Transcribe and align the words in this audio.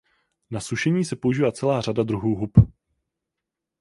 Na 0.51 0.59
sušení 0.59 1.05
se 1.05 1.15
používá 1.15 1.51
celá 1.51 1.81
řada 1.81 2.03
druhů 2.03 2.35
hub. 2.35 2.51